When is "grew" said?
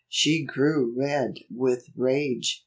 0.43-0.95